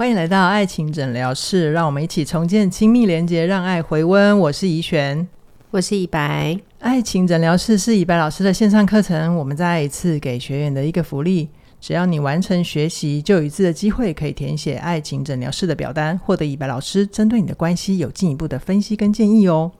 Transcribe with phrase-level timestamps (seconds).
[0.00, 4.38] 欢迎来到爱情诊疗室，让我们一起重建亲密连接，让爱回温。
[4.38, 5.28] 我是怡璇，
[5.72, 6.58] 我是以白。
[6.78, 11.50] 爱情诊疗室是以白老师的线上课程，我们再一次给学员的一个福利，
[11.82, 19.70] 只要你完成学习，就有一次的机会可以填写爱情诊疗室的表单，获得以白老师针对你的关系有进一步的分析跟建议哦。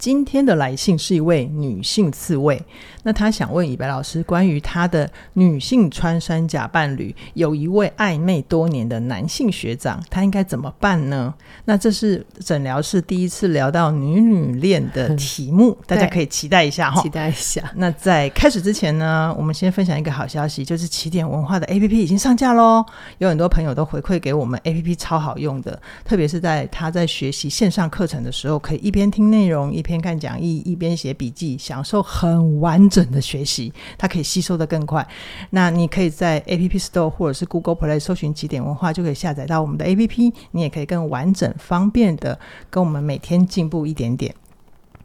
[0.00, 2.58] 今天的来信是一位女性刺猬，
[3.02, 11.34] 那她想问以白老师关于她的女性穿山甲伴侣，有一位暧昧多年的男性学长，她应该怎么办呢？
[11.66, 17.70] 那这是诊疗室第一次聊到女女恋的题目， 大家可以期待一下哈，期待一下。
[17.76, 22.82] 那在开始之前呢，我们先分享一个好消息，就是起点文化的 APP 已经上架喽，
[23.18, 29.89] 有很多朋友都回馈给我们 APP 超好用的，特别是在他在学习线上课程的时候，可以一边听内容一边。
[29.90, 35.04] 一边看讲义一边写笔记，享受很完整的学习，它可以吸收得更快。
[35.50, 40.32] 那你可以在 App Store 或者是 Google Play 搜寻起点文化，就可以下载到我们的 APP。
[40.52, 42.38] 你也可以更完整、方便的
[42.70, 44.32] 跟我们每天进步一点点。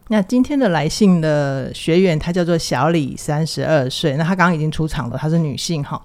[0.09, 4.15] 那今天的来信的学员，她叫做小李，三十二岁。
[4.17, 5.99] 那她刚刚已经出场了，她是女性哈。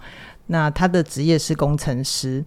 [0.46, 2.42] 那她的职业是工程师。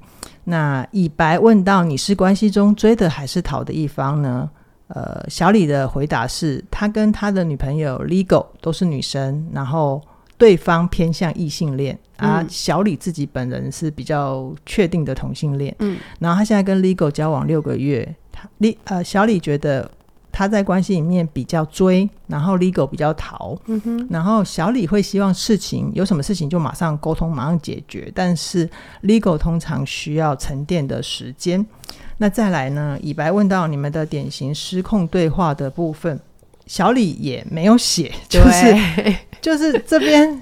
[0.45, 4.49] 那以白问到：你是关系中追的还是逃的一方呢？
[4.95, 9.99] 呃，小李的回答是他跟他的女朋友 Legal 都是女生，然后
[10.38, 19.89] 对方偏向异性恋，嗯、啊，小李自己本人是比较确定的同性恋，嗯，然后他现在跟 Legal 交往六个月，他李呃小李觉得
[20.31, 28.69] 他在关系里面比较追，然后 Legal 比较逃，嗯哼，然后小李会希望事情有什么事情就马上沟通，马上解决，但是
[29.02, 31.66] Legal 通常需要沉淀的时间。
[32.23, 32.97] 那再来呢？
[33.02, 36.17] 以白问到你们的典型失控对话的部分，
[36.65, 40.41] 小李也没有写，就是就是这边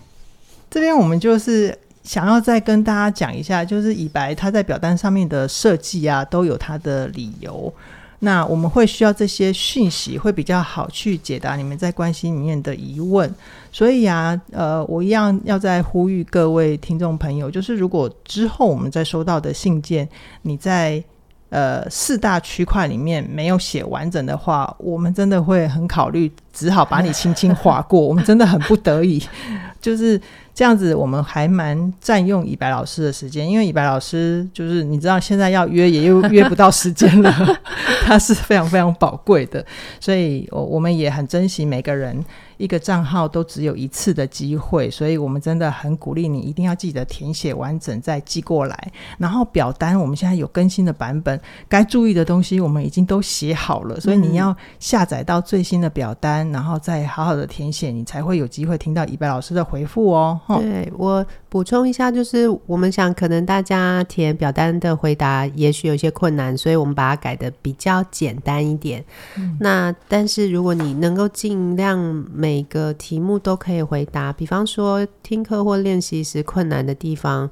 [0.70, 7.74] 这边我们就是想要再跟大家讲一下，就是以白他在表单上面的设计啊，都有他的理由。
[8.20, 13.28] 那我们会需要这些讯息，会比较好去解答你们在关系里面的疑问。
[13.72, 20.08] 所以啊，呃，我一样要再呼吁各位听众朋友，就是如果之后我们再收到的信件，
[20.44, 21.04] 你在
[21.52, 28.00] 呃，四大区块里面没有写完整的话，我们真的会很考虑，只好把你轻轻划过。
[28.00, 29.22] 我们真的很不得已，
[29.82, 30.20] 就是
[30.54, 30.94] 这样子。
[30.94, 37.34] 我们还蛮占用以白老师的时间，因为以白老师就是你知道，现在要约也又约不到时间了，
[38.06, 39.66] 他是非常非常宝贵的，
[40.00, 42.24] 所以我我们也很珍惜每个人。
[42.58, 48.92] 一个账号都只有一次的机会，所以我们真的很鼓励你一定要记得填写完整再寄过来。
[49.18, 60.40] 然后表单我们现在有更新的版本，该注意的东西我们已经都写好了，所以你要下载到最新的表单，然后再好好的填写，你才会有机会听到以白老师的回复哦。
[60.60, 69.04] 对，我补充一下，就是我们想可能大家填表单的回答也许有些困难，所以我们把它改的比较简单一点。
[69.36, 71.98] 嗯、那但是如果你能够尽量
[72.32, 77.50] 每每个题目都可以回答，比方说听课或练习时困难的地方，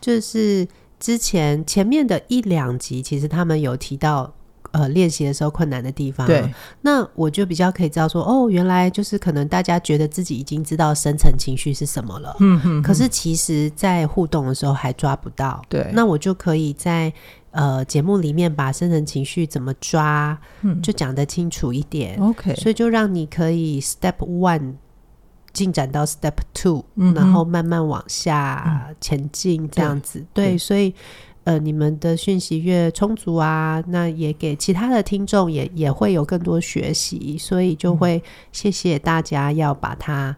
[0.00, 0.68] 就是
[1.00, 4.30] 之前前面的一两集，其实他们有提到，
[4.74, 6.26] 呃，练习的时候困难的地方。
[6.26, 6.44] 对，
[6.82, 15.62] 那我就比较可以知道说，哦，原来就是可能大家觉得自己已经知道深层情绪是什么了，嗯哼哼，可是其实在互动的时候还抓不到。
[15.68, 17.12] 对，那我就可以在。
[17.56, 22.18] 呃，节目里面把深层情绪怎么抓，嗯、就讲得清楚一点。
[22.20, 24.74] OK，所以就让你可以 Step One
[25.52, 30.24] 进展到 Step Two，嗯、然后慢慢往下前进，这样子。
[30.32, 30.92] 对，所以
[31.44, 38.22] 呃，你们的讯息越充足啊，那也给其他的听众也也会有更多学习，所以就会
[38.52, 40.36] 谢谢大家要把它。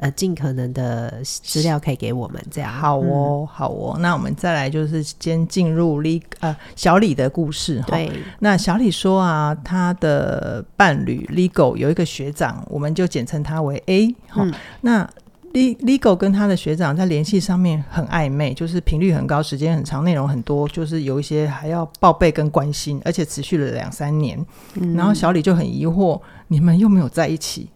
[0.00, 3.98] 呃，尽可能的资料可以给我们，这样好哦，嗯、好哦。
[3.98, 7.88] 那我们再来就是先进入李呃小李的故事哈。
[7.88, 8.08] 对，
[8.38, 14.14] 那小李说啊，他的伴侣 Legal 有一个学长，我们就简称他为 A。
[14.36, 15.10] 嗯，那
[15.52, 24.38] Legal 跟他的学长在联系上面很暧昧，就是频率很高，时间很长，内容很多，就是有一些还要报备跟关心，而且持续了两三年。
[24.74, 27.68] 嗯、然后小李就很疑惑，你们又没有在一起。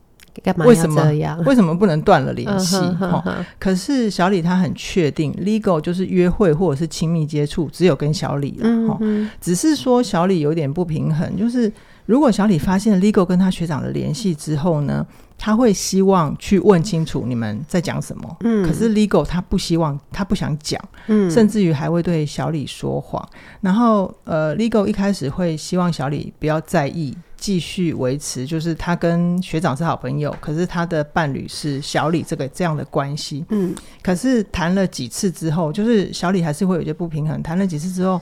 [0.42, 1.02] 干嘛为什么？
[1.44, 2.76] 为什么不能断了联系？
[2.76, 3.22] 哈，
[3.58, 8.98] 可是小李他很确定，legal 就是约会或者是亲密接触，只有跟小李了。
[9.42, 11.70] 只是说小李有点不平衡，就是
[12.06, 15.06] 如果小李发现 legal 跟他学长的联系之后呢，
[15.38, 18.36] 他会希望去问清楚你们在讲什么。
[18.40, 23.26] 嗯，可是 legal 他不希望，他不想讲，嗯，甚至于还会对小李说谎。
[23.60, 27.16] 然后，呃，legal 一开始会希望小李不要在意。
[27.36, 33.44] 继续维持，就是他跟学长是好朋友，可是他的伴侣是小李这个这样的关系。
[33.48, 37.42] 嗯，可是谈了几次之后，就是小李还是会有些不平衡。
[37.42, 38.20] 谈了几次之后，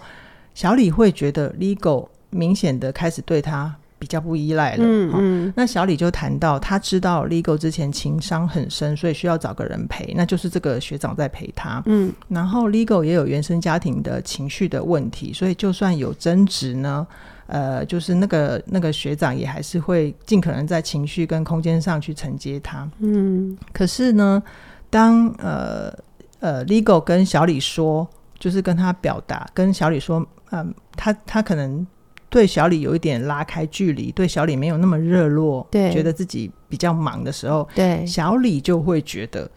[0.54, 3.74] 小李会觉得 Legal 明显的开始对他。
[4.00, 17.06] 比较不依赖了，嗯嗯，那小李就谈到，他知道 Legal 之前情伤很深，所以需要找个人陪，那就是这个学长在陪他，嗯，然后 Legal 也有原生家庭的情绪的问题，所以就算有争执呢，
[17.46, 24.42] 呃，就是那个那个学长也还是会尽可能在情绪跟空间上去承接他，嗯，可是呢，
[24.88, 25.94] 当呃
[26.38, 31.86] 呃 Legal 跟小李说，就是跟他表达，跟小李说，嗯、呃，他他可能。
[32.30, 39.50] 对小李有一点拉开距离，对小李没有那么热络，对，觉得自己比较忙的时候，对，小李就会觉得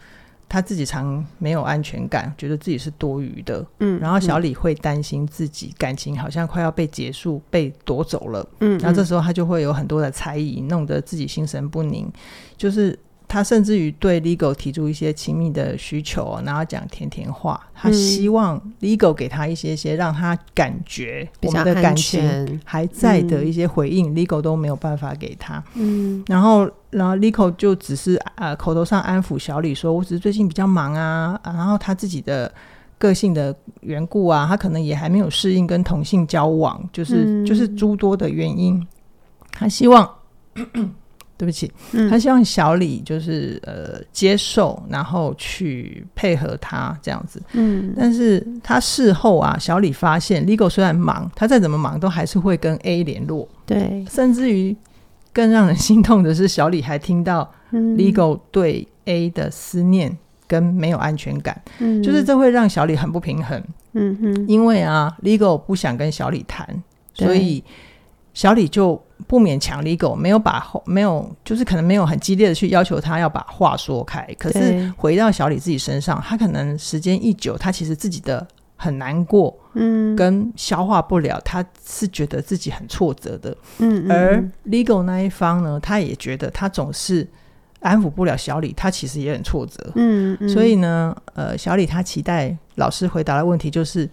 [0.48, 12.12] 他自己常没有安全感，觉得自己是多余的，嗯，然后小李会担心自己感情好像快要被结束、被夺走了，嗯，然后这时候他就会有很多的猜疑，弄得自己心神不宁，
[12.56, 12.98] 就是。
[13.26, 17.60] 他甚至于对 Legal 提出一些亲密的需求，然后讲甜甜话。
[17.74, 25.62] 他希望 Legal 给他一些些让他感觉我们的感情还在的一些回应，Legal 都没有办法给他。
[25.74, 32.52] 嗯，然后，然后 Legal 就只是呃口头上安抚小李说：“我只是最近比较忙啊，啊然后他自己的
[32.98, 38.86] 个性的缘故啊，他可能也还没有适应跟同性交往，就是就是诸多的原因。
[39.50, 40.08] 他希望。”
[41.36, 41.70] 对不起，
[42.08, 47.42] 他希望小李就是呃接受，然后去配合他这样子。
[47.52, 53.48] 嗯，但是他事后啊，小李发现 Legal 虽然忙，他再怎么忙都还是会跟 A 联络。
[53.66, 54.76] 对，甚至于
[55.32, 60.16] 更让人心痛的是，小李还听到 Legal 对 A 的思念
[60.46, 61.60] 跟没有安全感。
[61.80, 63.60] 嗯，就是这会让小李很不平衡。
[63.94, 66.82] 嗯哼，因为啊，Legal 不想跟小李谈，
[67.12, 67.62] 所以
[68.34, 69.02] 小李就。
[69.28, 74.26] 不勉强 Legal 没有把没有，就是可能没有很激烈的去要求他要把话说开。
[74.38, 78.46] 可是回到小李自己身上，他可能时间一久，他其实自己的
[78.76, 87.26] 很难过，嗯，跟消化不了，他是觉得自己很挫折的，嗯，而 Legal 那一方呢，他也觉得他总是
[87.80, 94.10] 安抚不了小李，他其实也很挫折，嗯，嗯，所以呢，呃，小李他期待老师回答的问题就是。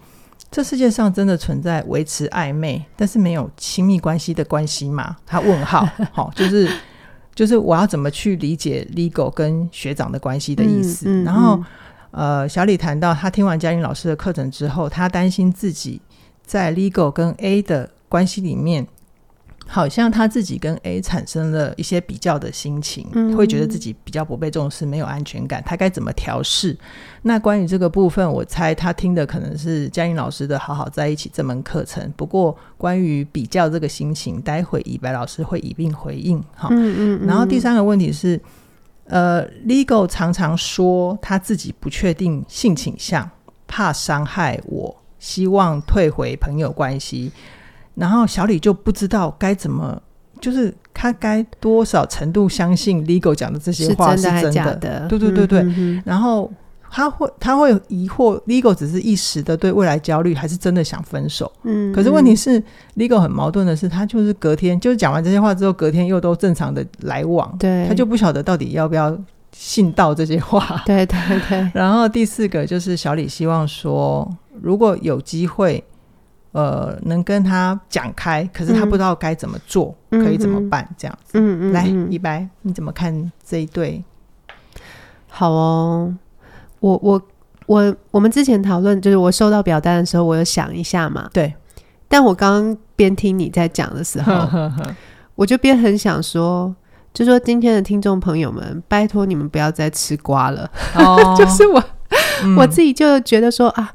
[0.52, 5.16] 这世界上真的存在维持暧昧但是没有亲密关系的关系吗？
[5.26, 6.70] 他问号， 好、哦，就是
[7.34, 11.06] 就是我要怎么去理解 Legal 跟学长的关系的意思？
[11.08, 11.64] 嗯嗯、然后，
[12.12, 16.02] 呃，小李谈到他听完嘉玲老师的课程之后，他担心自己
[16.46, 18.86] 在 Legal 跟 A 的关系里面。
[19.68, 25.64] 好像他自己跟 A 产生了一些比较的心情，嗯、会觉得自己比较不被重视，没有安全感。
[25.66, 26.78] 他该怎么调试？
[27.22, 32.12] 那关于这个部分，我猜他听的可能是嘉玲老师的《好好在一起》这门课程。
[32.18, 36.44] 不过，关于比较这个心情，待会以白老师会一并回应。
[36.54, 37.28] 哈，嗯嗯嗯。
[37.28, 38.38] 然后第三个问题是，
[39.06, 43.30] 呃，Legal 常常说他自己不确定性倾向，
[43.68, 47.32] 怕伤害我，希望退回朋友关系。
[47.96, 50.02] 然后小李就不知道该怎么，
[50.40, 55.08] 就是他该多少程度相信 Legal 讲的这些话是真的假的？
[55.08, 55.60] 对对对对。
[55.60, 56.52] 嗯、哼哼然后
[56.90, 61.52] 他会他会疑惑 Legal 只是一时的对未来焦虑，还是真的想分手？
[61.64, 61.94] 嗯。
[61.94, 62.64] 可是问题是
[62.96, 67.54] Legal 很矛盾的是，他就是隔天就是讲完这些话之后，隔天又都正常的来往。
[67.60, 67.86] 对。
[67.88, 69.16] 他就不晓得到底要不要
[69.52, 70.82] 信到这些话。
[70.86, 71.70] 对对对。
[71.76, 74.28] 然后第四个就是小李希望说，
[74.62, 75.84] 如果有机会。
[76.54, 80.86] 呃，能跟他讲开，可是他不知道该怎么做，嗯、可以怎么办？
[80.98, 84.04] 这样子，嗯嗯，来，李白，你怎么看这一对？
[85.30, 86.14] 好哦，
[86.82, 87.22] 我我
[87.68, 91.54] 我我们之前讨论，就是我收到表单的时候，我有想一下嘛，对。
[92.10, 94.96] 但我刚刚边听你在讲的时候，呵呵呵
[95.36, 96.76] 我就边很想说，
[97.14, 100.70] 就说今天的听众朋友们，拜托你们不要再吃瓜了。
[100.96, 101.82] 哦， 就是我、
[102.44, 103.94] 嗯、我自己就觉得说啊。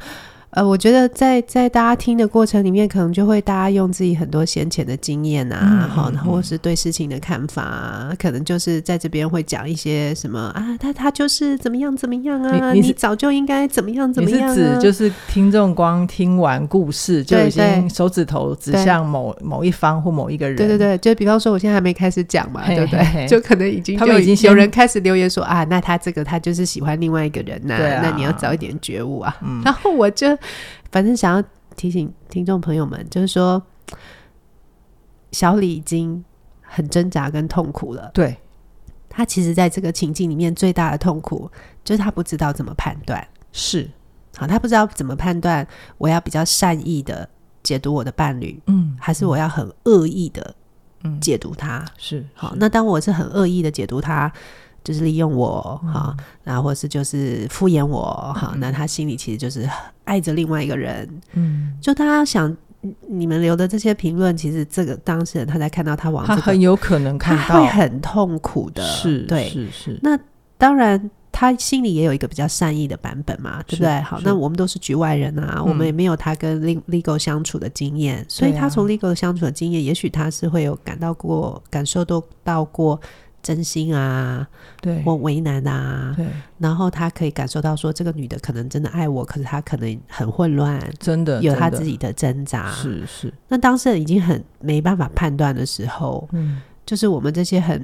[0.57, 14.55] 呃，我觉得在在大家听的过程里面，可能就会大家用自己很多先前的经验啊，好、嗯，或是对事情的看法啊，可能就是在这边会讲一些什么啊，他他就是怎么样怎么样啊，你，你，你早就应该怎么样怎么样、啊。
[14.55, 20.57] 你是指就是听众光听完故事就已经手指头指向某某一方或某一个人？
[20.57, 22.99] 对对对，就比方说我现在还没开始讲嘛，对不对？
[23.01, 29.37] 嘿嘿嘿就可能已经就他们已经有人开始留言说啊，那他这个他就是喜欢另外一个人呐、那你要早一点觉悟啊。
[29.43, 30.27] 嗯、然后我就。
[30.91, 31.43] 反正想要
[31.77, 33.63] 提醒听众朋友们，就是说，
[35.33, 36.25] 小李已经
[36.61, 38.11] 很挣扎跟痛苦了。
[38.15, 38.37] 对，
[39.09, 41.51] 他其实在这个情境里面最大的痛苦，
[41.85, 43.27] 就是他不知道怎么判断。
[43.53, 43.91] 是，
[44.37, 45.67] 好，他不知道怎么判断，
[45.99, 47.29] 我要比较善意的
[47.63, 50.55] 解读我的伴侣，嗯，还是我要很恶意的
[51.21, 51.79] 解读他。
[51.79, 54.33] 嗯、是好，那当我是很恶意的解读他，
[54.87, 59.69] 就是利用我哈，然后、嗯、或是就是敷衍我哈，那他心里其实就是
[60.05, 61.09] 爱着另外一个人。
[61.33, 62.57] 嗯，就大家想。
[63.09, 69.99] 你们留的这些评论，其实这个当事人他在看到他往、这个，他很有可能看到他会很痛苦的，是，对，是是。
[70.03, 70.17] 那
[70.57, 74.01] 当然，他心里也有一个比较善意的版本嘛，对不对？
[74.03, 83.01] 好，那我们都是局外人啊，我们也没有他跟 legal 相处的经验，所以他从 legal 相处的经验，也许他是会有感到过、感受都到过。
[83.47, 84.45] 真心啊，
[84.81, 86.27] 对，或为难啊，对，
[86.59, 93.33] 然后他可以感受到说，这个女的可能真的爱我，可是她可能很混乱，真的有她自己的挣扎，是是。
[93.47, 97.81] 那当事人已经很没办法判断的时候，嗯，就是我们这些很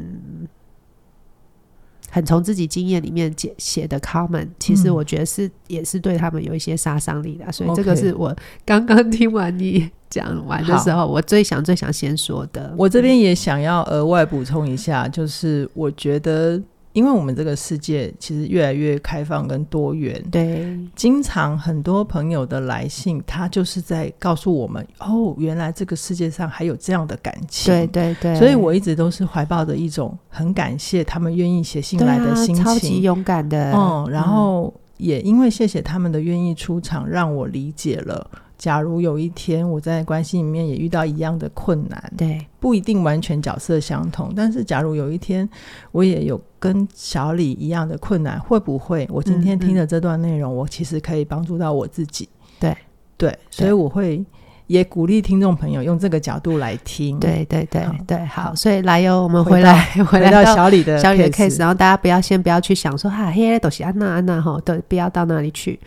[2.12, 9.90] 很从自己经验里面写写的 comment，其实我觉得是、嗯、也是对他们有一些杀伤力的，所以这个是我刚刚听完你。
[10.12, 16.61] 讲完的时候，我最想最想先说的，我这边也想要额外补充一下，就是我觉得，
[16.92, 38.30] 因为我们这个世界其实越来越开放跟多元，对，经常很多朋友的来信，他就是在告诉我们，哦，原来这个世界上还有这样的感情，对对对，所以我一直都是怀抱着一种很感谢他们愿意写信来的心情，超级勇敢的，嗯，然后也因为谢谢他们的愿意出场，让我理解了。
[38.62, 45.49] 假如有一天我在关系里面也遇到一样的困难，对，不一定完全角色相同，但是假如有一天
[45.90, 52.28] 我也有跟小李一样的困难，会不会我今天听的这段内容，嗯嗯，我其实可以帮助到我自己？
[52.61, 52.73] 对
[53.16, 54.25] 对，所以我会
[54.69, 57.19] 也鼓励听众朋友用这个角度来听。
[57.19, 65.81] 对对对对，好，所以来哟，我们回来回来 到小李的小李的 case，然后大家不要先不要去想说哈，嘿，都是安娜安娜哈，都，不要到那里去。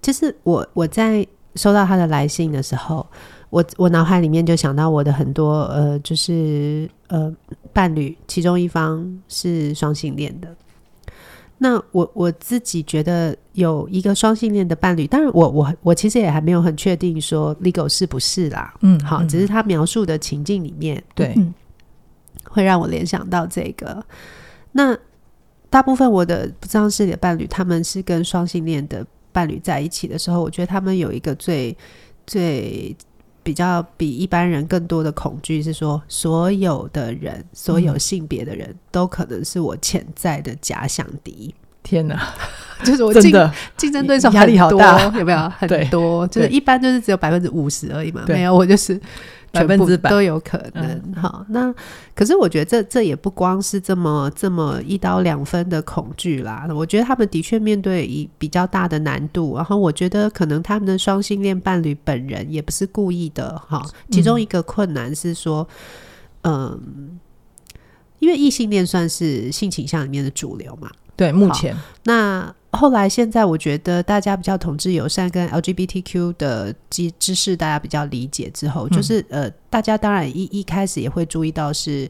[0.00, 1.26] 就是我我在。
[1.56, 3.06] 收到他的来信的时候，
[3.50, 7.34] 我我脑海里面就想到我的很多呃，就是呃
[7.72, 10.54] 伴侣，其中一方是双性恋的。
[11.58, 21.54] 那我我自己觉得有一个双性恋的伴侣，当然我我我其实也还没有很确定说 legal 是不是啦，嗯，好，只是他描述的情境里面，对、嗯，
[22.44, 24.04] 会让我联想到这个。
[24.72, 24.96] 那
[25.70, 29.06] 大部分我的不知道是你的伴侣，他们是跟双性恋的。
[29.36, 31.76] 伴侣在一起的时候，我觉得他们有一个最
[32.26, 32.96] 最
[33.42, 41.54] 比较比一般人更多的恐惧，是说所有的人，所有性别的人都可能是我潜在的假想敌。
[41.82, 42.32] 天哪，
[42.82, 43.30] 就是我竞
[43.76, 45.52] 竞争对手压力好大，有没有？
[45.58, 48.24] 很多，就是一般就是只有百分之五十而已嘛。
[48.26, 48.98] 没有，我就是。
[49.60, 51.74] 百分之百都有可能，好，那
[52.14, 56.66] 可是我觉得这这也不光是这么这么一刀两分的恐惧啦。
[56.74, 63.84] 我觉得他们的确面对一比较大的难度，然后我觉得可能他们的双性恋伴侣本人也不是故意的，哈。
[64.10, 65.66] 其中一个困难是说，
[66.42, 67.18] 嗯，
[68.18, 72.54] 因为异性恋算是性倾向里面的主流嘛，对，目前那。
[72.76, 82.08] 后来，现在我觉得大家比较同志友善，跟 LGBTQ 的知知识大家比较理解之后，嗯、就是呃，大家当然一一开始也会注意到是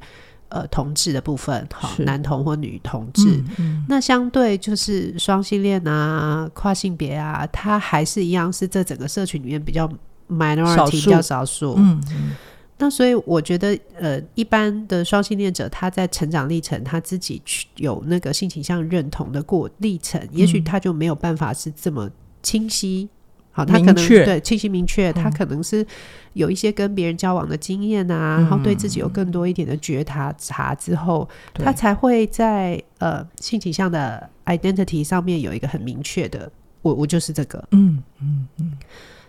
[0.48, 3.24] 呃同志的部分，好，男同或女同志。
[3.28, 9.88] 嗯嗯、那相对就是双性恋啊、跨性别啊，它还是一样是这整个社群里面比较
[10.28, 11.74] minority 比较少数。
[11.78, 12.02] 嗯。
[12.10, 12.30] 嗯
[12.78, 22.10] 那所以我觉得，呃，一般的双性恋者他在成长历程，他自己去有那个性倾向认同的过历程，嗯、也许他就没有办法是这么
[22.42, 23.08] 清晰。
[23.50, 25.86] 好，他可能对清晰明确，他可能是
[26.34, 36.52] 有一些跟别人交往的经验啊，嗯、然后对自己有更多一点的觉察察之后，嗯、他才会在呃性倾向的 identity 上面有一个很明确的，
[36.82, 38.72] 我我就是这个，嗯嗯嗯，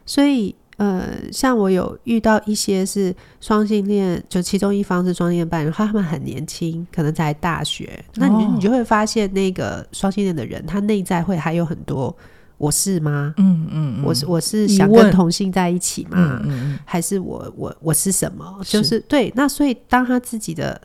[0.06, 0.54] 所以。
[0.77, 12.15] 呃，像我有遇到一些是双性恋，就其中一方是双性恋伴侣，他们很年轻，可能才大学，那你你就会发现那个双性恋的人，他内在会还有很多
[12.60, 13.34] 我是吗？
[13.38, 16.39] 嗯嗯，嗯我是我是想跟同性在一起吗？
[16.43, 18.60] 嗯嗯，还是我我我是什么？
[18.63, 20.79] 是就是对，那所以当他自己的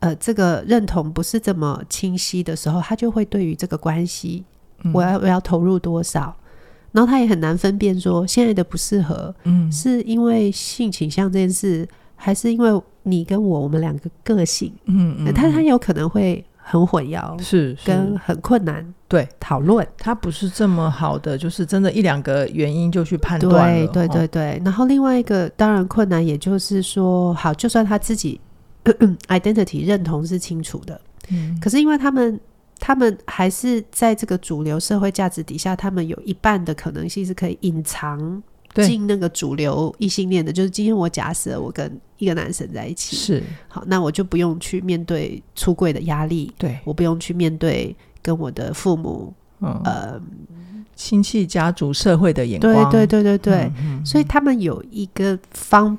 [0.00, 4.42] 呃这个认同不是这么清晰的时候，他就会对于这个关系，
[4.94, 6.34] 我要我要投入多少？
[6.92, 19.28] 然后他也很难分辨说现在的不适合，嗯，是因为性倾向这件事，还是因为你跟我我们两个个性，嗯嗯，他他有可能会很混淆，是跟很困难，对。
[19.38, 24.62] 讨论，他不是这么好的，就是真的一两个原因就去判断，对对对对。
[24.64, 28.40] 然后另外一个当然困难，也就是说，好，就算他自己
[29.28, 32.40] identity 认同是清楚的，嗯，可是因为他们。
[32.78, 38.42] 他们还是在这个主流社会价值底下，他们有一半的可能性是可以隐藏
[38.74, 43.42] 进那个主流异性恋的，就是今天我假设我跟一个男生在一起，是。
[43.66, 50.20] 好，那我就不用去面对出柜的压力，对，我不用去面对跟我的父母，嗯、呃，
[50.94, 55.98] 亲戚、家族、社会的眼光，对对对对对，嗯嗯、所以他们有一个方。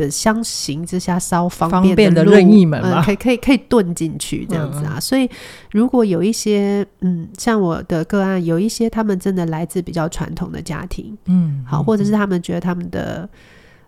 [0.00, 4.94] 的相形之下稍方便的，方便的任意门可以可以可以遁进去这样子啊。
[4.94, 5.28] 嗯、所以
[5.70, 13.28] 如果有一些嗯，像我的个案，有一些他们真的来自比较传统的家庭，嗯，好，或者是他们觉得他们的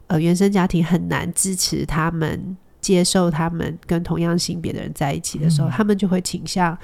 [0.08, 6.76] 呃原生家庭很难支持他们接受他们跟同样性别的人在一起的时候，嗯、他们就会倾向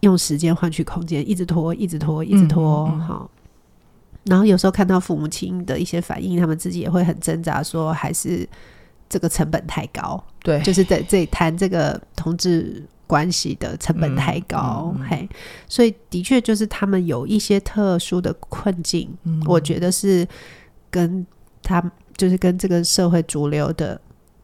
[0.00, 2.96] 用时间换取空间，一直拖，一直拖，一直拖，好、嗯。
[2.96, 3.28] 嗯。
[3.28, 3.28] 嗯
[4.28, 8.46] 然后有时候看到父母亲的一些反应，他们自己也会很挣扎，说还是
[9.08, 10.22] 这个成本太高。
[10.42, 14.92] 对，就是在这里谈这个同志关系的成本太高。
[14.96, 15.28] 嗯嗯、嘿，
[15.66, 20.26] 所以的确就是他们有一些特殊的困境，嗯、我觉得是
[20.90, 21.26] 跟
[21.62, 21.82] 他
[22.16, 24.00] 就是跟这个社会主流的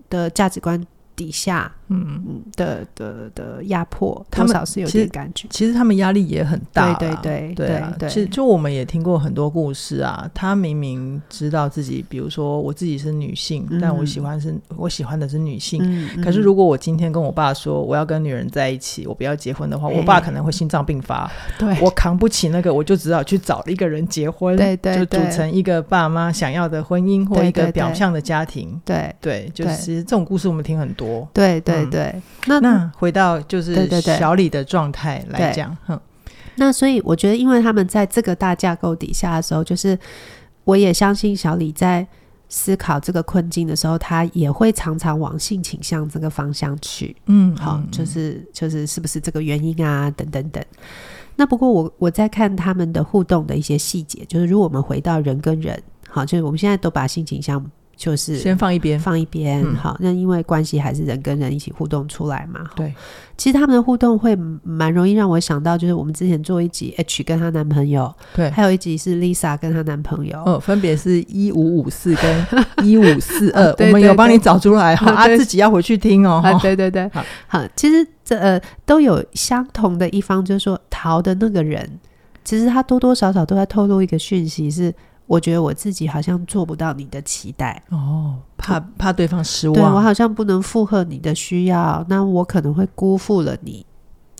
[0.08, 0.82] 的价值观
[1.14, 1.70] 底下。
[1.88, 5.46] 嗯的的的压迫，他们是有点感觉。
[5.50, 8.08] 其实他们压力也很大，对对对对对。
[8.08, 16.08] 其实就我们也听过很多故事啊，他明明知道自己，比如说我自己是女性，但我喜欢是我喜欢的是女性。
[16.22, 21.30] 可是如果我今天跟我爸说我要跟女人在一起，我不要结婚的话，我爸可能会心脏病发。
[21.58, 28.80] 对，我扛不起那个，我就只好去找一个人结婚，对对，就组成一个爸妈想要的婚姻或一个表象的家庭。
[28.86, 31.28] 对对，就是其实这种故事我们听很多。
[31.34, 31.73] 对对。
[31.82, 35.98] 对对，那那回到就是小李的状态来讲，哼，
[36.56, 39.98] 那所以我觉得，因为他们在这个大架构底下的时候，就是
[40.64, 42.06] 我也相信小李在
[42.48, 50.62] 思考这个困境的时候，他也会常常往性倾向这个方向去，嗯，好，就是就是是不是这个原因啊，等等等。
[51.36, 57.64] 那不过我我在看他们的互动的一些细节，就是如果我们回到人跟人，好，就是我们现在都把性倾向。
[57.96, 59.96] 就是先放一边，放一边，嗯、好。
[60.00, 62.60] 那因为关系还是人跟人一起互动出来嘛。
[62.74, 62.92] 对，
[63.36, 72.46] 其实他们的互动会蛮容易让我想到，就是我们之前做一集 H 跟她男朋友，对，还有一集是 Lisa 跟她男朋友，哦，分别是一五五四跟
[72.86, 76.40] 一五四二，我们有帮你找出来哈，啊，自己要回去听哦。
[76.44, 81.88] 啊、对对对，好，好，其实这呃都有相同的一方，就是说逃的那个人，
[82.44, 84.92] 其实他多多少少都在透露一个讯息是。
[85.26, 93.84] 我觉得我自己好像做不到你的期待哦，怕怕对方失望，对，我好像不能附和你的需要，那我可能会辜负了你。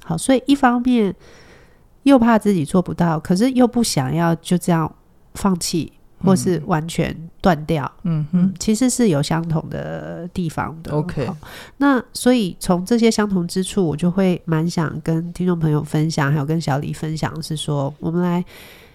[0.05, 1.15] 好，所以一方面
[2.03, 4.95] 又怕自己做不到，可是又不想要就这样
[5.33, 5.91] 放弃，
[6.23, 7.91] 或是完全断掉。
[8.03, 10.93] 嗯哼嗯，其实是有相同的地方的。
[10.93, 11.27] OK，
[11.79, 18.45] 那所以从这些相同之处，我就会蛮想跟听众朋友分享，还有跟小李分享，是说我们来。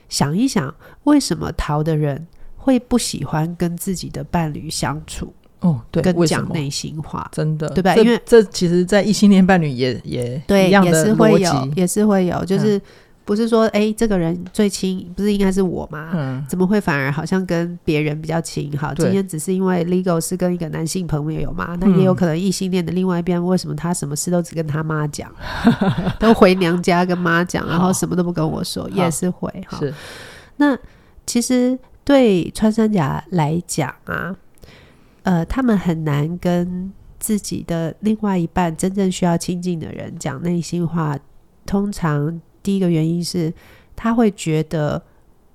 [0.09, 0.73] 想一想，
[1.05, 5.33] 为什么逃的人会不喜欢跟自己的伴侣相处？
[5.61, 7.95] 哦，对，跟讲内心话，真的，对吧？
[7.95, 12.81] 因为这其实，在异性恋伴侣也也对，也是会有，也是会有，就是。
[13.29, 16.09] 嗯不是说哎、欸，这个人最亲，不是应该是我吗？
[16.15, 18.75] 嗯，怎么会反而好像跟别人比较亲？
[18.75, 25.31] 好，今天只是因为 Legal 是跟一个男性朋友嘛，那也有可能异性恋的另外一边，为什么他什么事都只跟他妈讲，
[26.17, 29.77] 都回娘家跟妈讲，然后什么都不跟我说，也是会哈。
[29.77, 29.93] 是，
[30.57, 30.75] 那
[31.27, 34.35] 其实对穿山甲来讲啊，
[35.21, 41.15] 呃，他们很难跟自己的另外一半真正需要亲近的人讲内心话，
[41.67, 42.41] 通常。
[42.69, 43.51] 第一个原因是，
[43.95, 45.01] 他会觉得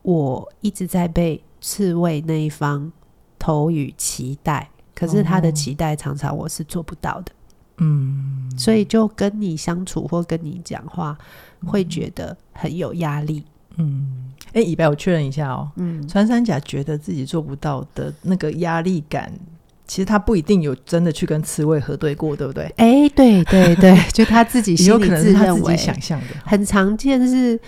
[0.03, 2.91] 我一直在被刺猬那一方
[3.39, 7.31] 投予期待，可是他的期待常常我是做不到的。
[7.77, 11.17] 嗯，所以就跟你相处或跟你讲话，
[11.65, 13.45] 会觉得很有压力。
[13.77, 15.71] 嗯，哎、欸，以白，我确认一下哦。
[15.77, 19.33] 嗯，穿山甲觉得自己做不到的那个压力感。
[19.87, 22.65] 其实他不一定有真的去跟刺猬核对过，对不对？
[22.77, 27.59] 哎、欸，对对对， 就他自己心里自认为，有可能是他自己想象的，很常见是，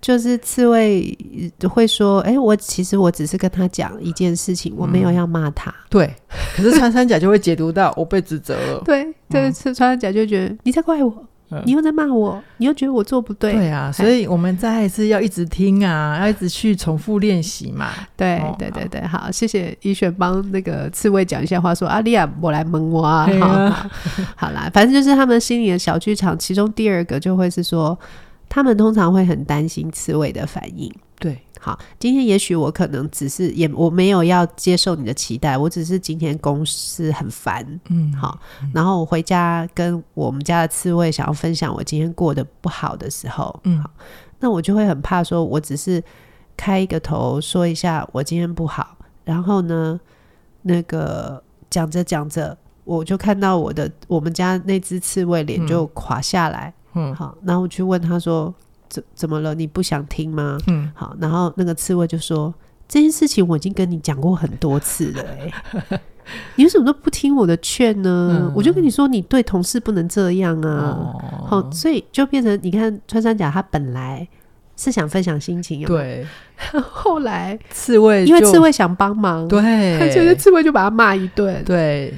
[0.00, 1.16] 就是刺猬
[1.68, 5.70] 会说：“哎、欸，我其实我只是跟他讲一件事情，我没有要骂他。
[5.70, 6.14] 嗯”对，
[6.56, 8.82] 可是穿山甲就会解读到我被指责了。
[8.84, 11.26] 对，这次穿山甲就觉得你在怪我。
[11.64, 17.90] 你又在骂我，你又觉得我做不对，对啊，所以我们再一次要一直听啊，要一直去重复练习嘛。
[18.16, 23.26] 对对对对，好，谢谢医璇帮那个刺猬讲一下话，说阿丽亚，我来蒙我啊。
[23.40, 23.90] 好，
[24.36, 27.98] 好啦，反正就是他们心里的小剧场，其中第二个就会是说，
[28.48, 30.92] 他们通常会很担心刺猬的反应。
[31.60, 31.64] 对。
[31.64, 38.40] 好，今天也许我可能只是也我没有要接受你的期待，我只是今天公司很烦，嗯，好，
[38.72, 43.90] 然后我回家跟我们家的刺猬想要分享我今天过得不好的时候，嗯，好，
[44.38, 46.02] 那我就会很怕说，我只是
[46.56, 50.00] 开一个头，说一下我今天不好，然后呢，
[50.62, 58.54] 那个讲着讲着，我就看到我的我们家那只刺猬脸就垮下来，嗯，好，然后我去问他说
[58.90, 59.54] 怎怎么了？
[59.54, 60.58] 你不想听吗？
[60.66, 62.52] 嗯，好，然后那个刺猬就说
[62.86, 66.00] 这件事情我已经跟你讲过很多次了，欸，
[66.56, 68.42] 你为什么都不听我的劝呢？
[68.42, 74.28] 嗯，我就跟你说，你对同事不能这样啊，哦，好，所以就变成你看穿山甲他本来。
[74.82, 76.26] 是想分享心情，对。
[76.90, 79.60] 后来刺猬因为刺猬想帮忙，对，
[80.10, 82.14] 觉得刺猬就把他骂一顿，对。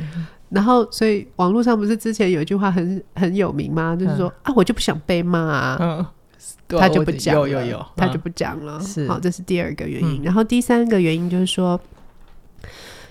[0.48, 3.96] 然后，所以网络上不是之前有一句话很很有名吗？
[3.98, 6.06] 就是说啊，我就不想被骂啊，嗯，
[6.68, 8.80] 他就不讲，有有有，他就不讲了。
[8.80, 10.22] 是，好，这是第二个原因。
[10.22, 11.80] 然后第三个原因就是说，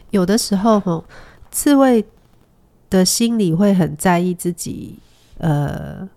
[0.09, 1.03] 有的时候哈，
[1.51, 2.03] 刺猬
[2.89, 4.97] 的心里会很在意自己，
[5.37, 6.09] 呃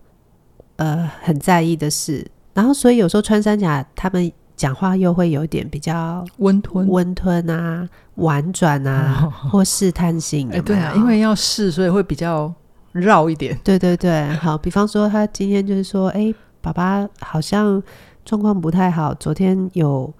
[0.77, 2.27] 呃，很在意的事。
[2.55, 10.63] 然后，所以有时候穿山甲他们讲话又会有点比较温吞、温吞啊、婉转啊，哦、 或试探性的。
[10.63, 12.53] 对啊，因为要试，所以会比较
[12.93, 13.59] 绕一点。
[13.65, 16.33] 对对对，好，比方说他今天就是说，哎，
[16.65, 17.83] 爸爸好像
[18.25, 20.11] 状况不太好，昨天有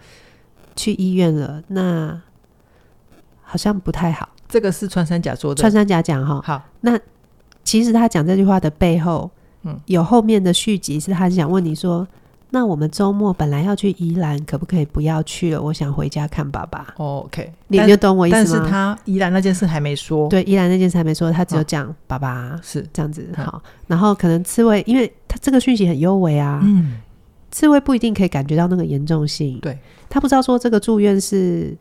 [0.77, 2.21] 去医院了，那
[3.41, 4.29] 好像不太好。
[4.47, 6.43] 这个是穿山甲说的，穿山甲讲哈。
[6.45, 7.01] 好，那
[7.65, 9.31] 其实他讲这句话的背后，
[9.63, 12.07] 嗯，有后面的续集，是他想问你说。
[12.55, 15.61] 那我们周末本来要去宜兰，可不可以不要去了？
[15.61, 16.95] 我想回家看爸爸。
[16.99, 18.45] Oh, OK，你就懂我意思吗？
[18.47, 20.29] 但是他宜兰那件事还没说。
[20.29, 23.29] 对，宜兰那件事还没说，他只有讲爸爸是这样子。
[23.37, 27.01] 好，然后可能刺猬，因为他这个讯息很幽微啊，嗯，
[27.51, 29.59] 刺猬不一定可以感觉到那个严重性。
[29.59, 29.77] 对，
[30.09, 31.77] 他不知道说这个住院是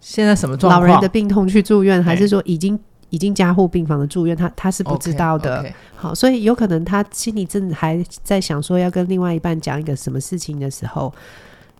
[0.00, 2.80] 现在什么状况，老人的病痛去住院，还是说已经。
[3.10, 5.62] 已经加护病房的住院，他他是不知道的。
[5.62, 5.72] Okay, okay.
[5.96, 11.12] 好，所以有可能他心里正还在想说要跟另外一半讲一个什么事情的时候，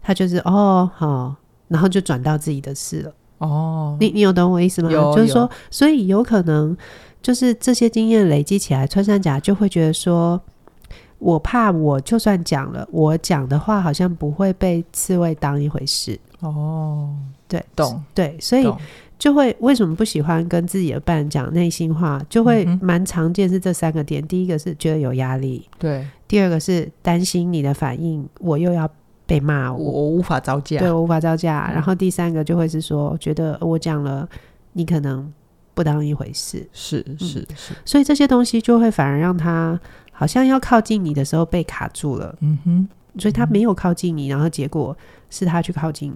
[0.02, 1.34] 他就是哦好，
[1.68, 3.12] 然后就转到自己的事了。
[3.38, 4.88] 哦，你你有懂我意思吗？
[4.90, 6.76] 就是说，所以有可能
[7.22, 10.40] 就是这些经验累积起来，穿山甲就会觉得说，
[11.18, 16.18] 我怕我就算讲了，我讲的话好像不会被刺猬当一回事。
[16.40, 17.14] 哦，
[17.46, 18.66] 对，懂，对，所以。
[19.18, 22.24] 就会为什么不喜欢跟自己的伴讲内心话？
[22.28, 24.22] 就会蛮常见是这三个点。
[24.22, 28.88] 嗯、第一个是觉得有压力，对；第二个是担心你的反应，我又要
[29.26, 31.66] 被骂，我我无法招架，对，我无法招架。
[31.68, 34.28] 嗯、然后第三个就会是说，觉得我讲了，
[34.74, 35.32] 你可能
[35.74, 37.76] 不当一回事，是是是、嗯。
[37.84, 39.78] 所以这些东西就会反而让他
[40.12, 42.88] 好像要靠近你的时候被卡住了，嗯哼。
[43.18, 44.96] 所以他没有靠近你，然后结果
[45.28, 46.14] 是他去靠近。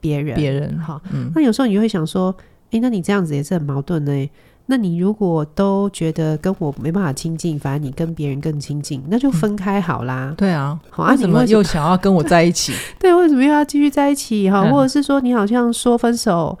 [0.00, 2.34] 别人，别人哈，嗯，那有时候你就会想说，
[2.66, 4.30] 哎、欸，那你这样子也是很矛盾呢。
[4.68, 10.30] 那你如果都觉得跟我没办法亲近，反而你跟别人更亲近，那就分开好啦。
[10.30, 12.72] 嗯、对啊，好啊，为什么又想要跟我在一起？
[12.98, 14.50] 对，为什么又要继续在一起？
[14.50, 16.58] 哈，或者是说你好像说分手，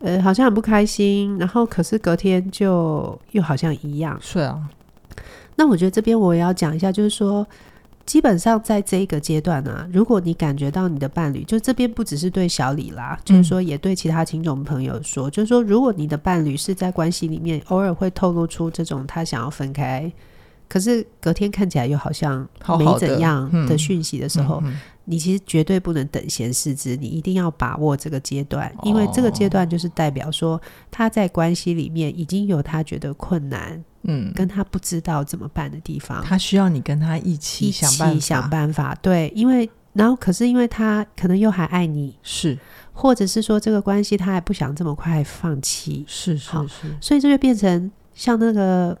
[0.00, 4.18] 呃，好像很不开心，然后可是隔天就又好像一样。
[4.20, 4.58] 是啊，
[5.54, 7.46] 那我觉得这边我也要讲一下，就是说。
[8.06, 20.10] 基本上在这一个阶段啊，如果你感觉到你的伴侣，就这边不只是对小李啦，嗯、就是说也对其他听众朋友说，就是说如果你的伴侣是在关系里面偶尔会透露出这种他想要分开，
[20.68, 22.46] 可是隔天看起来又好像
[22.78, 24.72] 没怎样的讯息的时候，好好的，嗯嗯。
[24.72, 33.84] 嗯、你其实绝对不能等闲视之，你一定要把握这个阶段，因为这个阶段就是代表说他在关系里面已经有他觉得困难。
[34.08, 38.94] 嗯，跟他不知道怎么办的地方，他需要你跟他一起想办法，一起想办法。
[39.02, 42.56] 对，因为然后可是因为他可能又还爱你，是，
[42.92, 48.96] 或者是说这个关系他还不想这么快放弃，是是是，所以这就变成像那个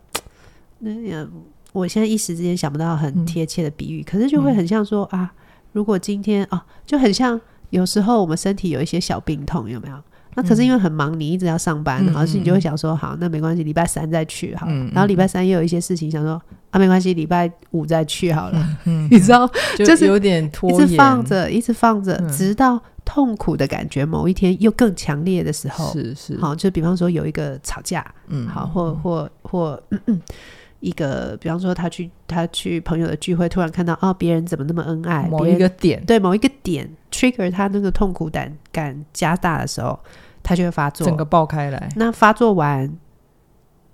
[0.80, 1.30] 那样，
[1.76, 5.30] 我现在一时之间想不到很贴切的比喻，嗯、可是就会很像说啊，
[5.72, 7.38] 如果今天哦、啊，就很像
[7.70, 9.96] 有时候我们身体有一些小病痛，有没有？
[10.34, 14.66] 那可是因为很忙，你一直要上班，然后是你就会想说，好，那没关系，礼拜三再去好。
[14.92, 18.78] 然后礼拜三又有一些事情，想说啊，没关系，礼拜五再去好了。
[19.10, 29.82] 你知道，就是有点拖延，一直放着，一直放着，直到痛苦的感觉某一天又更强烈的时候，是是，好，就比方说有一个吵架，嗯，好，或或或
[30.80, 39.98] 一个，比方说他去他去朋友的聚会，突然看到哦，别人怎么那么恩爱，某一个点，对，某一个点 trigger 他那个痛苦感感加大的时候。
[40.48, 41.88] 他就会发作，整个爆开来。
[41.96, 42.86] 那发作完，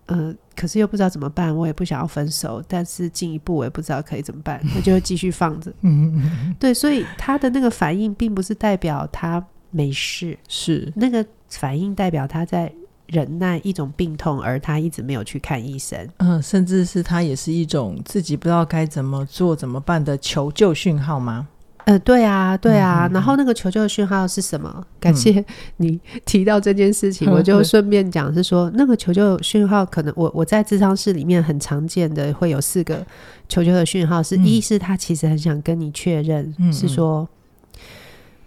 [0.09, 1.57] 嗯、呃，可是又不知道怎么办。
[1.57, 4.61] 我也不想要分手，但是进一步我也不知道可以怎么办。
[4.75, 5.73] 那就会继续放着。
[5.81, 6.55] 嗯。
[6.61, 12.71] 对，所以他的那个反应，并不是代表他没事，是那个反应代表他在
[13.13, 16.09] 忍耐一种病痛，而他一直没有去看医生。
[16.17, 21.47] 嗯，甚至是他也是一种自己不知道该怎么做、怎么办的求救讯号吗？
[21.85, 23.09] 呃，对啊，对啊。
[23.09, 24.87] 嗯、然后那个求救的讯号是什么？
[25.01, 25.45] 感谢
[25.79, 33.05] 你提到这件事情，嗯、我就顺便讲是说，那个求救讯号可能我我在智商室里面很常见的会有四个
[33.49, 37.29] 求救的讯号，是、嗯、一是他其实很想跟你确认，嗯、是说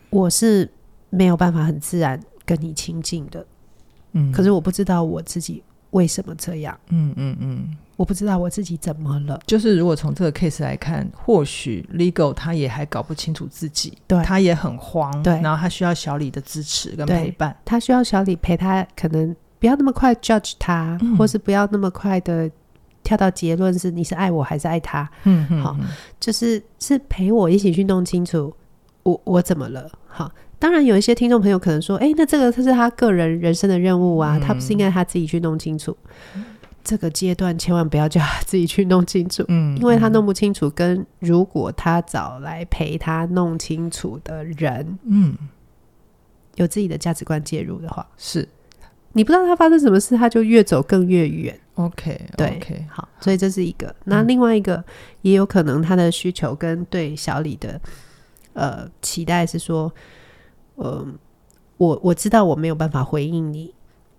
[0.10, 0.72] 我是
[1.10, 3.46] 没有办法很自然跟你亲近的，
[4.16, 7.58] 嗯，可是我不知道我自己为什么这样，嗯嗯嗯。
[7.70, 9.40] 嗯我不知道我自己怎么了。
[9.48, 22.52] 就是如果从这个 case 来看，或许 Legal 他也还搞不清楚自己，对，他也很慌，对，然后他需要小李的支持跟陪伴，他需要小李陪他，可能不要那么快 judge 他，嗯、或是不要那么快的
[23.02, 25.78] 跳到结论是你是爱我还是爱他，嗯嗯，好，
[26.20, 28.54] 就是是陪我一起去弄清楚
[29.04, 35.96] 我我怎么了，好，当然有一些听众朋友可能说，哎、欸，那这个他是他个人人生的任务啊，嗯、他不是应该他自己去弄清楚。
[36.84, 45.36] 这个阶段千万不要叫他自己去弄清楚，嗯，因为他弄不清楚，跟如果他找来陪他弄清楚的人，嗯，
[46.56, 48.48] 有自己的价值观介入的话，是
[49.14, 51.60] 你不知道他发生什么事，他就越走更越远。
[51.74, 53.94] OK，对，OK，好，所以这是一个。
[54.04, 54.84] 那另外一个
[55.24, 57.82] 也有可能他的需求跟对小李的
[58.54, 59.92] 呃期待是说，
[60.76, 61.06] 呃，
[61.78, 63.74] 我我知道我没有办法回应你。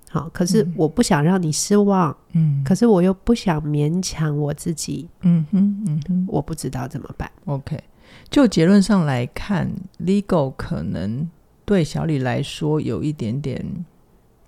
[0.09, 7.31] 好，可是我不想让你失望，嗯，可是我又不想勉强我自己，嗯哼，嗯哼，我不知道怎么办。
[7.45, 7.79] OK，
[8.31, 11.29] 就结论上来看，Legal 可能
[11.65, 13.63] 对小李来说有一点点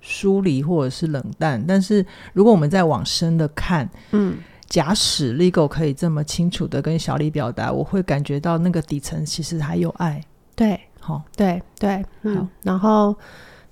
[0.00, 10.22] 疏离或者是冷淡，但是如果我们再往深的看，嗯，假使 Legal 可以这么清楚的跟小李表达，我会感觉到那个底层其实还有爱。
[10.54, 13.16] 对，好，对对，嗯，好，然后。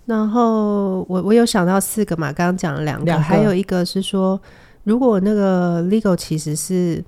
[0.07, 3.25] 然后我我有想到四个嘛，刚刚讲了两个，两个。
[3.25, 4.41] 还有一个是说，
[4.85, 7.05] 如果那个 legal 其实是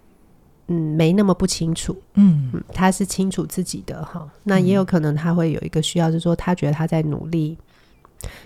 [0.66, 7.56] 嗯没那么不清楚，嗯，嗯他是清楚自己的哈，那也有可能他会有一个需要，是说他觉得他在努力，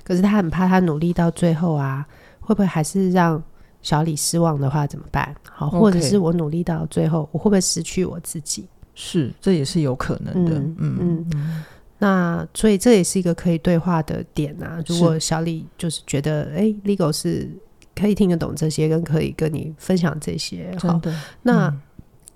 [0.05, 2.07] 可是他很怕他努力到最后啊，
[2.39, 3.43] 会不会还是让
[3.81, 5.35] 小李失望的话怎么办？
[5.51, 8.69] 好，或者是我努力到最后，我会不会失去我自己？
[8.95, 10.97] 是，这也是有可能的，嗯嗯。
[11.01, 11.65] 嗯嗯
[12.03, 14.83] 那所以这也是一个可以对话的点啊。
[14.89, 17.49] 如果小李就是觉得，哎，Legal 是
[17.95, 21.15] 可以听得懂这些，跟可以跟你分享这些，好的。
[21.43, 21.73] 那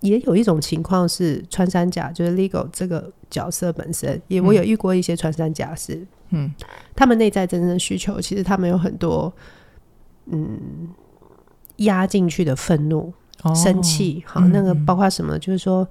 [0.02, 6.48] 也有一种情况是穿山甲，就是 Legal 这个角色本身，也我有遇过一些穿山甲是，嗯，
[6.94, 9.32] 他们内在真正的需求，其实他们有很多，
[10.26, 10.60] 嗯，
[11.78, 13.12] 压进去的愤怒、
[13.52, 15.84] 生气，好，那个包括什么，就是说。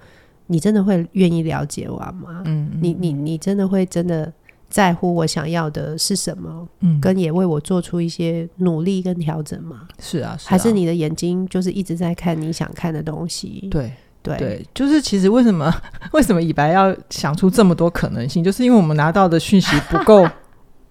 [0.48, 2.42] 你真的会愿意了解我吗？
[2.46, 4.32] 嗯，你你你真的会真的
[4.70, 6.68] 在乎我想要的是什么？
[6.82, 9.88] 嗯，跟也为我做出一些努力跟调整吗？
[10.00, 13.68] 是啊，是啊，还是你的眼睛就是一直在看你想看的东西？
[13.72, 15.72] 对对对，就是其实为什么
[16.14, 18.44] 为什么以白要想出这么多可能性？
[18.44, 20.28] 就是因为我们拿到的讯息不够。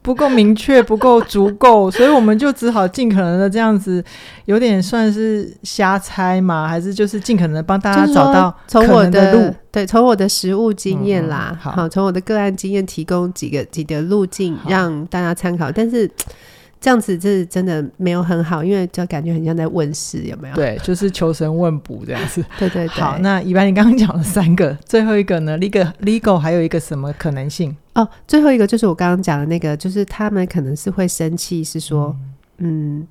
[0.05, 4.05] 不够明确， 不够足够，所以我们就只好尽可能的这样子，
[4.45, 16.09] 有点算是瞎猜嘛，还是就是尽可能的帮大家找到从我的路，对，从我的实务经验啦，嗯、好，从我的个案经验提供几个几个路径让大家参考，但是。
[16.85, 20.55] 这样子是真的没有很好，因为就感觉很像在问事，有没有？
[20.55, 22.45] 对，就是求神问卜这样子。
[22.61, 23.03] 对对对。
[23.03, 27.75] 好，那一般，你刚刚讲了三个，最后一个呢？legal legal 还有一个什么可能性？
[27.95, 32.15] 哦，最后一个就是我刚刚讲的那个，就是他们可能是会生气，是说，
[32.59, 32.99] 嗯。
[32.99, 33.07] 嗯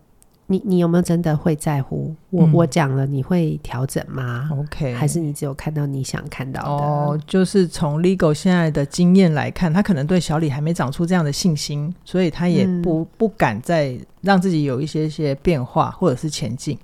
[0.53, 2.45] 你你有没有真的会在乎我？
[2.45, 6.69] 嗯、我讲了，你会调整吗？OK，还是你只有看到你想看到的？
[6.69, 16.77] 哦，就是从 Legal 现在的经验来看，他可能对小李还没长出这样的信心，所以他也不、嗯、不敢再让自己有一些些变化或者是前进。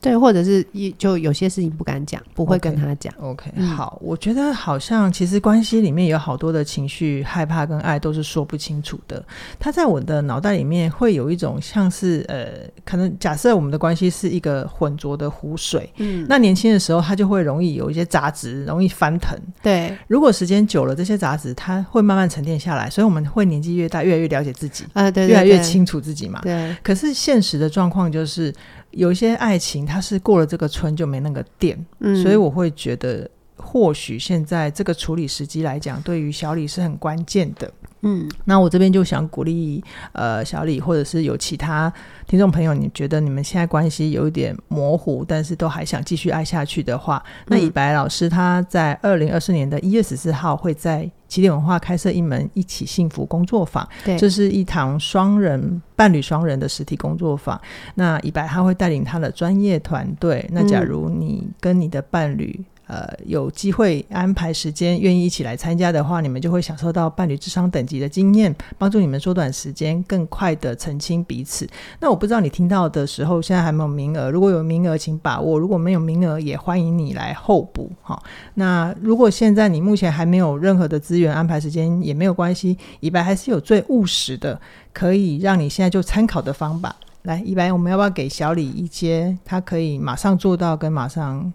[0.00, 3.12] 对，或者是一就有些事情不敢讲，不会跟他讲。
[3.20, 9.22] OK，, okay、嗯、好，我觉得好像其实关系里面有好多的情绪，害怕跟爱都是说不清楚的。
[9.58, 19.38] 他在我的脑袋里面会有一种像是呃，可能假设我们的关系是一个浑浊的湖水，嗯，那年轻的时候他就会容易有一些杂质，容易翻腾。
[19.62, 26.40] 对，如果时间久了，这些杂质它会慢慢沉淀下来，所以我们会年纪越大，越来越了解自己啊，对，对，对，越来越清楚自己嘛。
[26.42, 28.50] 对，可是现实的状况就是。
[28.92, 33.28] 有一些爱情，它是过了这个村就没那个店，嗯，所以我会觉得，
[33.60, 38.28] 或许现在这个处理时机来讲，对于小李是很关键的，嗯。
[38.44, 41.92] 那我这边就想鼓励，呃，小李或者是有其他
[42.26, 51.10] 听众朋友，你觉得你们现在关系有一点模糊，但是都还想继续爱下去的话，那以白老师他在二零二四年的一月十四号会在。
[51.30, 57.58] 起点文化开设一门一起幸福工作坊，对，这是一堂双人伴侣双人的实体工作坊。
[57.94, 60.44] 那以白他会带领他的专业团队。
[60.50, 71.68] 那假如你跟你的伴侣，呃有机会安排时间，愿意一起来参加的话，你们就会享受到伴侣智商等级的经验，帮助你们缩短时间，更快的澄清彼此。
[72.00, 77.88] 那我不知道你听到的时候，现在还没有名额，如果有名额，请把握；如果没有名额，也欢迎你来候补。
[78.02, 78.20] 好，
[78.54, 84.60] 那如果现在你目前还没有任何的资源安排时间，也没有关系，以白还是有最务实的，
[84.92, 86.96] 可以让你现在就参考的方法。
[87.22, 91.52] 来，以白，我们要不要给小李一些他可以马上做到跟马上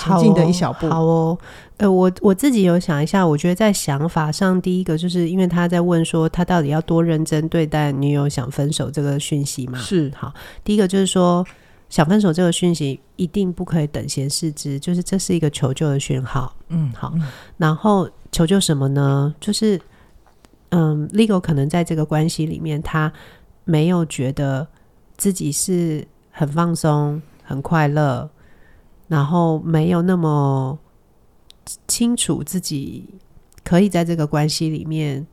[0.00, 0.88] 前进的一小步？
[0.88, 1.38] 好哦，好哦，
[1.76, 9.78] 呃，我我自己有想一下，我觉得在想法上，第一个就是因为他在问说他到底要多认真对待女友想分手这个讯息嘛？
[9.78, 10.32] 是，好，
[10.64, 11.46] 第一个就是说
[11.88, 16.54] 想分手这个讯息一定不可以等闲视之，就是这是一个求救的讯号。
[16.68, 17.12] 嗯，好，
[17.58, 19.34] 然后求救什么呢？
[19.38, 19.80] 就是
[20.70, 23.12] 嗯，Legal 可能在这个关系里面，他
[23.64, 24.66] 没有觉得。
[25.20, 28.26] 自己是很放松、很快乐，
[29.10, 30.78] 然后没有那么
[31.88, 33.04] 清楚自己
[33.64, 35.26] 可以在这个关系里面，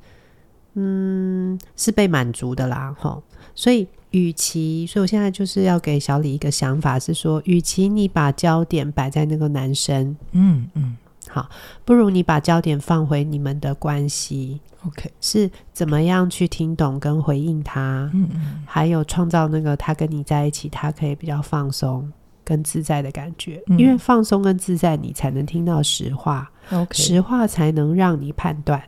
[0.73, 3.21] 嗯，是被满足的啦，吼。
[3.53, 10.97] 所以，与其，所以我现在就是要给小李一个想法，是说，与其你把焦点摆在那个男生，嗯嗯。
[11.29, 11.47] 好，
[11.83, 22.11] 不如你把焦点放回你们的关系，OK，是怎么样去听懂跟回应他，嗯嗯，还有创造那个他跟你在一起，他可以比较放松
[22.47, 26.49] 跟自在的感觉，嗯、因为放松跟自在，你才能听到实话
[26.91, 28.81] 实话才能让你判断，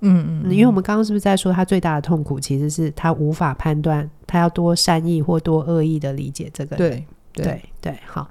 [0.00, 8.30] 嗯，嗯嗯，因为我们刚刚是不是在说他最大的痛苦，其实是他无法判断，他要多善意或多恶意的理解这个，对对对，对，好，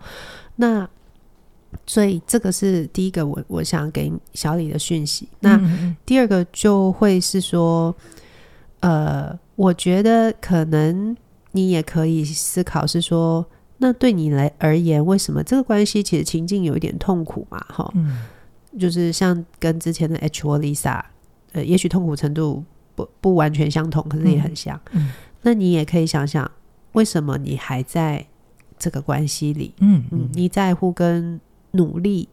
[0.56, 0.90] 那。
[1.88, 5.26] 所以这个是第一个我，我我想给小李的讯息。
[5.40, 5.58] 那
[6.06, 7.96] 第二个就会是说，
[8.82, 11.16] 呃，我觉得可能
[11.54, 13.46] 你也可以思考是说，
[13.82, 17.58] 那对你来而言，为什么这个关系其实情境有一点痛苦嘛？
[17.68, 18.22] 哈，嗯，
[18.80, 21.02] 就是像跟之前的 H 或 Lisa，
[21.54, 22.64] 呃，也许痛苦程度
[22.94, 24.80] 不不完全相同，可是也很像。
[24.92, 26.50] 嗯，嗯，那你也可以想想，
[26.92, 28.24] 为什么你还在
[28.78, 29.74] 这个关系里？
[29.80, 31.42] 嗯嗯，你在乎跟
[31.72, 32.30] 努力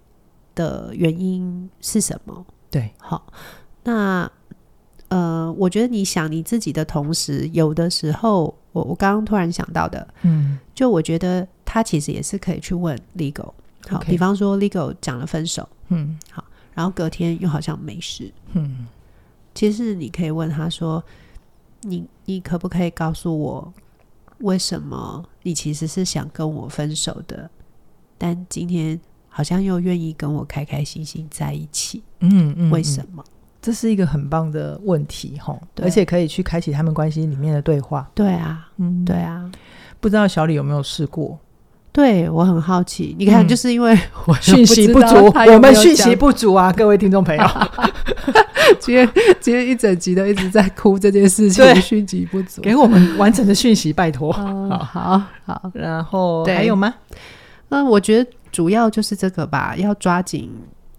[0.54, 2.44] 的原因是什么？
[2.70, 3.32] 对，好，
[3.84, 4.30] 那
[5.08, 13.52] 呃，我觉得你想你自己的同时，有的时候，我我刚刚突然想到的，嗯，就我觉得他其实也是可以去问 Legal，
[13.88, 16.44] 好.比方说 Legal 讲了分手，嗯，好，
[16.74, 18.86] 然后隔天又好像没事，嗯，
[19.54, 21.02] 其实你可以问他说，
[21.82, 23.72] 你你可不可以告诉我，
[24.40, 27.50] 为什么你其实是想跟我分手的，
[28.16, 29.00] 但今天。
[29.30, 33.22] 好像又愿意跟我开开心心在一起，嗯嗯，为什么？
[33.60, 38.08] 这是一个很棒的问题，哈，而且可以去开启他们关系里面的对话。
[38.14, 39.50] 对啊，嗯，对啊，
[40.00, 41.38] 不知道小李有没有试过？
[41.92, 43.16] 对，我很好奇。
[43.18, 47.44] 你看，就是因为 我讯息不足，我们讯息不足啊，各位听众朋友。
[48.78, 54.32] 今天今天一整集都一直在哭这件事情，讯息不足，给我们完整的讯息，拜托。
[54.32, 56.94] 好好好，然后还有吗？
[57.68, 58.30] 那，我觉得。
[58.50, 60.50] 主要就是这个吧，要抓紧，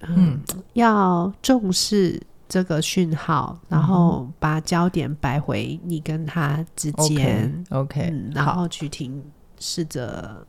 [0.08, 0.40] 嗯，
[0.74, 9.24] 要重视这个讯号，然后把焦点摆回你跟他之间，OK，然后去听，
[9.60, 10.46] 试着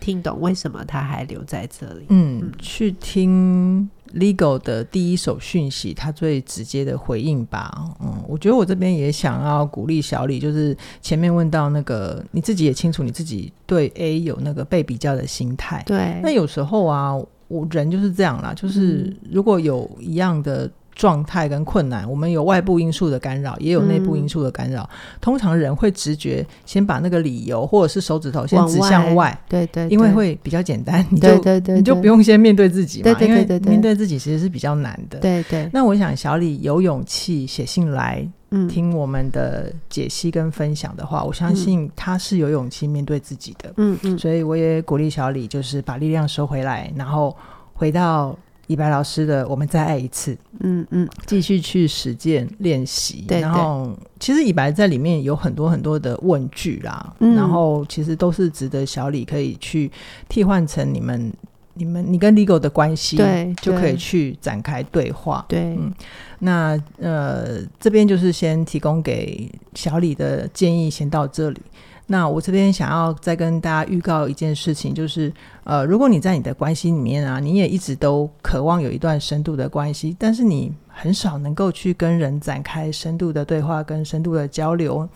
[0.00, 3.88] 听懂为什么他还留在这里，嗯，嗯去听。
[4.14, 7.96] Legal 的第一手讯息，他最直接的回应吧。
[8.00, 15.82] 嗯，我觉得我这边也想要鼓励小李，就是前面问到那个，你自己也清楚，你自己对 A 有那个被比较的心态。
[15.84, 17.12] 对，那有时候啊，
[17.48, 20.70] 我人就是这样啦，就是如果有一样的。
[20.94, 24.88] 状态跟困难，我们有外部因素的干扰，也有内部因素的干扰。
[24.92, 35.18] 嗯、通常人会直觉先把那个理由或者是手指头先指向外，外对，对对，因为会比较简单，你就对对对，你就不用先面对自己嘛，对对对对对，因为面对自己其实是比较难的。
[35.18, 38.24] 对对，那我想小李有勇气写信来
[38.68, 43.72] 听我们的解析跟分享的话，嗯、我相信他是有勇气面对自己的。
[43.78, 47.36] 嗯嗯，所以我也鼓励小李，就是把力量收回来，然后
[47.72, 48.38] 回到。
[48.66, 53.24] 以白老师的，我们再爱一次，嗯嗯，继续去实践练习。
[53.28, 59.90] 对，然后其实以白在里面有很多很多的问句啦，嗯、然后其实都是值得小李可以去
[60.28, 61.32] 替换成你们、
[61.74, 65.44] 你们、你跟 Legal 的关系，对，就可以去展开对话。
[65.48, 65.92] 对，嗯，
[66.38, 71.60] 那呃，这边就是先提供给小李的建议，先到这里。
[72.06, 75.32] 那我这边想要再跟大家预告一件事情，就是
[75.64, 85.06] 呃，如果你在你的关系里面啊，你也一直都渴望有一段深度的关系，但是你很少能够去跟人展开深度的对话跟深度的交流。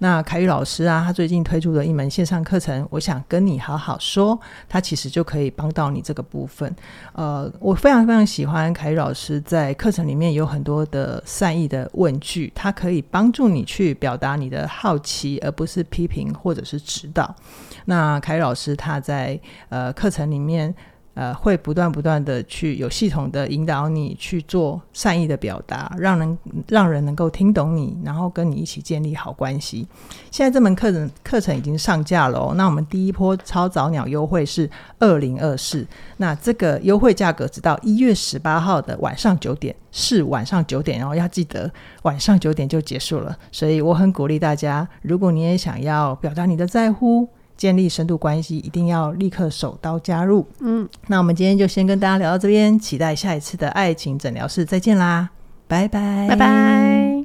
[0.00, 6.74] 那凯宇老师啊，他最近推出了一门线上课程，我想跟你好好说，他其实就可以帮到你这个部分。
[7.12, 17.34] 呃，我非常非常喜欢凯宇老师在课程里面有很多的善意的问句，他可以帮助你去表达你的好奇，而不是批评或者是指导。
[17.84, 20.74] 那凯宇老师他在呃课程里面。
[21.18, 26.38] 呃，会不断不断的去有系统的引导你去做善意的表达，让人
[26.68, 29.84] 让人能够听懂你，然后跟你一起建立好关系。
[30.30, 35.84] 现在这门课程课程已经上架了哦，那我们第一波超早鸟优惠是二零二四，
[36.18, 41.68] 那这个优惠价格直到一月十八号的晚上九点，是晚上九点，然后要记得
[42.02, 43.36] 晚上九点就结束了。
[43.50, 47.28] 所以我很鼓励大家，如果你也想要表达你的在乎。
[47.58, 50.46] 建立深度关系，一定要立刻手刀加入。
[50.60, 55.28] 嗯，那我们今天就先跟大家聊到这边，期待下一次的爱情诊疗室再见啦，
[55.66, 57.17] 拜拜，拜拜。